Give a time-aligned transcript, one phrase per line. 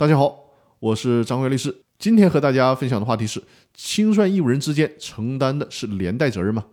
[0.00, 0.46] 大家好，
[0.78, 1.82] 我是张辉律师。
[1.98, 3.38] 今天和大家分享的话题是：
[3.74, 6.64] 清算义务人之间承担的是连带责任吗？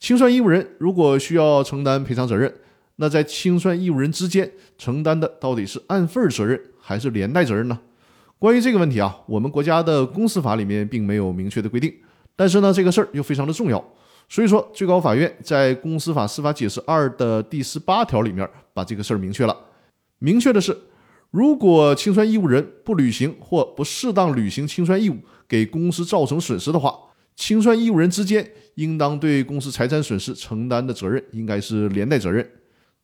[0.00, 2.50] 清算义务人如果需要承担赔偿责任，
[2.94, 7.78] 那在清算义务人之间承担的到底是按份责任还是连带责任呢？
[8.38, 11.92] 关于这个问题啊，我们国家的公司法里面并没有明确的规定，
[12.34, 13.84] 但是呢，这个事儿又非常的重要，
[14.30, 19.54] 所以说最高法院在公司法司法解释二的第十八条里面把这个事儿明确了，
[20.20, 20.74] 明确的是。
[21.36, 26.98] 如果清算义务人不履行或不适当履行清算义务，给公司造成损失的话，
[27.36, 32.50] 清算义务人之间应当对公司财产损失承担的责任应该是连带责任。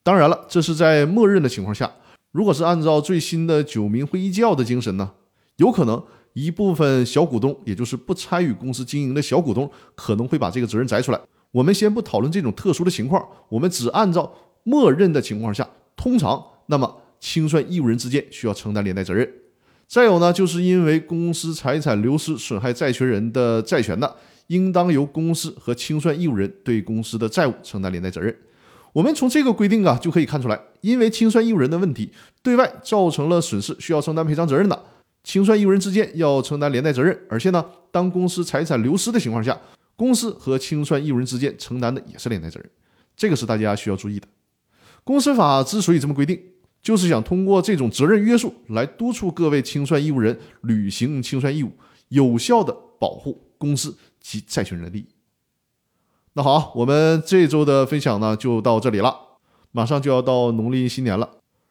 [0.01, 1.91] 当然了，这是在默认的情况下。
[2.31, 5.11] 如果是按照最新的九民会议纪要的精神呢，
[5.57, 6.03] 有可能
[6.33, 11.21] 一部分小股东，也就是不参与公司经营的小股东，可能会把这个责任摘出来。
[11.51, 17.01] 我们先不讨论这种特殊的情况，我们只按照默认的情况下，通常那么。
[17.23, 19.25] 清算义务人之间需要承担连带责任。
[19.87, 24.17] 再有呢，就是因为公司财产流失损害债权人的债权的，
[24.47, 28.35] 应当由公司和清算义务人对公司的债务承担连带责任。
[28.91, 32.11] 我们从这个规定啊就可以看出来，因为清算义务人的问题
[32.41, 34.83] 对外造成了损失，需要承担赔偿责任的，
[35.23, 37.17] 清算义务人之间要承担连带责任。
[37.29, 39.57] 而且呢，当公司财产流失的情况下，
[39.95, 42.69] 公司和清算义务人之间承担的也是连带责任。
[43.15, 44.27] 这个是大家需要注意的。
[45.05, 46.37] 公司法之所以这么规定。
[46.83, 51.71] 就是想通过这种责任约束来督促各位清算义务人履行清算义务，
[52.09, 55.07] 有效的保护公司及债权人的利益。
[56.33, 59.15] 那好，我们这周的分享呢就到这里了。
[59.71, 61.27] 马上就要到农历新年了，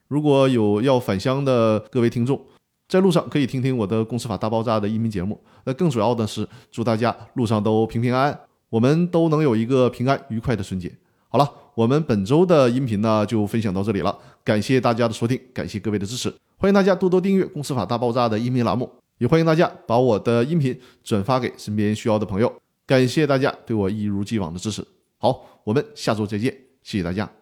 [0.09, 2.41] 如果有要返乡的各位听众，
[2.89, 5.41] 在路上可以听听我的《公司法大爆炸》的音频节目。
[5.65, 8.41] 那更主要的是祝大家路上都平平安安，
[8.71, 10.93] 我们都能有一个平安愉快的春节。
[11.33, 11.51] 好了。
[11.75, 14.15] 我们本周的音频呢，就分享到这里了。
[14.45, 22.53] 感谢大家的收听，感谢各位的支持，欢迎大家多多订阅《公司法大爆炸》的音频栏目，也欢迎大家把我的音频转发给身边需要的朋友。
[22.87, 24.87] 感谢大家对我一如既往的支持。
[25.17, 27.42] 好，我们下周再见，谢谢大家。